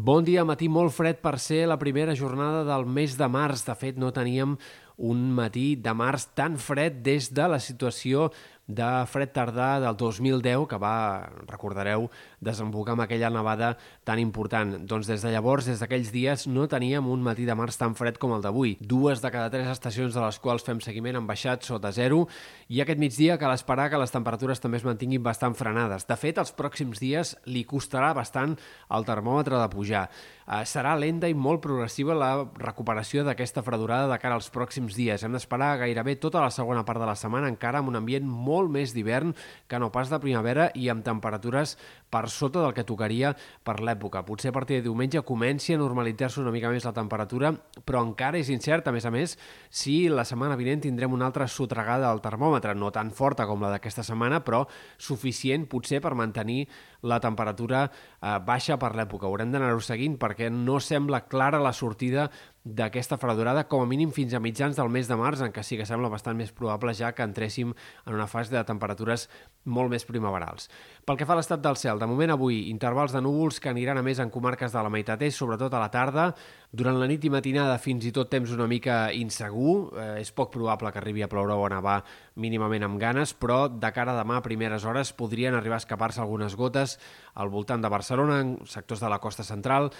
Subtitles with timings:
[0.00, 3.66] Bon dia, matí molt fred per ser la primera jornada del mes de març.
[3.66, 4.54] De fet, no teníem
[4.96, 8.30] un matí de març tan fred des de la situació
[8.74, 12.08] de fred tardà del 2010, que va, recordareu,
[12.40, 13.74] desembocar amb aquella nevada
[14.08, 14.76] tan important.
[14.88, 18.18] Doncs des de llavors, des d'aquells dies, no teníem un matí de març tan fred
[18.18, 18.76] com el d'avui.
[18.80, 22.26] Dues de cada tres estacions de les quals fem seguiment han baixat sota zero
[22.68, 26.06] i aquest migdia cal esperar que les temperatures també es mantinguin bastant frenades.
[26.08, 28.56] De fet, els pròxims dies li costarà bastant
[28.90, 30.08] el termòmetre de pujar.
[30.50, 35.22] Eh, serà lenta i molt progressiva la recuperació d'aquesta fredurada de cara als pròxims dies.
[35.22, 38.59] Hem d'esperar gairebé tota la segona part de la setmana encara amb un ambient molt
[38.60, 39.34] molt més d'hivern
[39.68, 41.76] que no pas de primavera i amb temperatures
[42.10, 43.32] per sota del que tocaria
[43.64, 44.24] per l'època.
[44.26, 47.52] Potser a partir de diumenge comenci a normalitzar-se una mica més la temperatura,
[47.86, 49.36] però encara és incert, a més a més,
[49.70, 53.72] si la setmana vinent tindrem una altra sotregada al termòmetre, no tan forta com la
[53.76, 54.64] d'aquesta setmana, però
[54.98, 56.64] suficient potser per mantenir
[57.06, 59.28] la temperatura eh, baixa per l'època.
[59.30, 62.28] Haurem d'anar-ho seguint perquè no sembla clara la sortida
[62.60, 65.78] d'aquesta fredurada, com a mínim fins a mitjans del mes de març, en què sí
[65.80, 69.28] que sembla bastant més probable ja que entréssim en una fase de temperatures
[69.64, 70.68] molt més primaverals.
[71.08, 74.00] Pel que fa a l'estat del cel, de moment avui, intervals de núvols que aniran
[74.00, 76.30] a més en comarques de la meitat est, sobretot a la tarda.
[76.72, 79.90] Durant la nit i matinada fins i tot temps una mica insegur.
[79.94, 81.98] Eh, és poc probable que arribi a ploure o a nevar
[82.40, 86.22] mínimament amb ganes, però de cara a demà a primeres hores podrien arribar a escapar-se
[86.24, 86.96] algunes gotes
[87.34, 89.90] al voltant de Barcelona, en sectors de la costa central,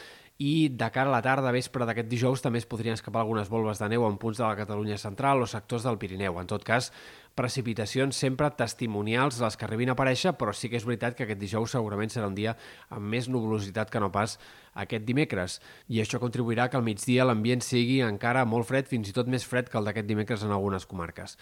[0.40, 3.76] i de cara a la tarda, vespre d'aquest dijous, també es podrien escapar algunes volves
[3.76, 6.38] de neu en punts de la Catalunya central o sectors del Pirineu.
[6.40, 6.88] En tot cas,
[7.36, 11.42] precipitacions sempre testimonials les que arribin a aparèixer, però sí que és veritat que aquest
[11.42, 12.56] dijous segurament serà un dia
[12.88, 14.38] amb més nuvolositat que no pas
[14.74, 15.58] aquest dimecres.
[15.88, 19.46] I això contribuirà que al migdia l'ambient sigui encara molt fred, fins i tot més
[19.46, 21.36] fred que el d'aquest dimecres en algunes comarques.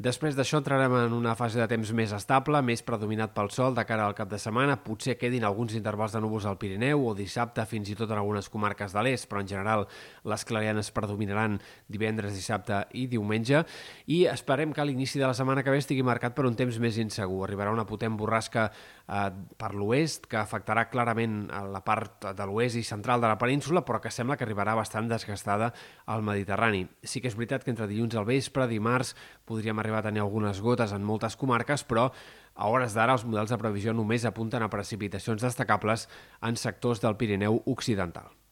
[0.00, 3.82] Després d'això entrarem en una fase de temps més estable, més predominat pel sol de
[3.84, 4.78] cara al cap de setmana.
[4.80, 8.48] Potser quedin alguns intervals de núvols al Pirineu o dissabte fins i tot en algunes
[8.48, 9.84] comarques de l'est, però en general
[10.24, 11.58] les clarianes predominaran
[11.92, 13.60] divendres, dissabte i diumenge.
[14.08, 16.96] I esperem que l'inici de la setmana que ve estigui marcat per un temps més
[16.96, 17.42] insegur.
[17.44, 18.70] Arribarà una potent borrasca
[19.10, 23.98] per l'oest que afectarà clarament la part de l'oest i central de la península, però
[24.00, 25.72] que sembla que arribarà bastant desgastada
[26.06, 26.84] al Mediterrani.
[27.02, 29.16] Sí que és veritat que entre dilluns al vespre, dimarts,
[29.50, 32.10] podríem arribar a tenir algunes gotes en moltes comarques, però
[32.54, 36.06] a hores d'ara els models de previsió només apunten a precipitacions destacables
[36.40, 38.39] en sectors del Pirineu Occidental.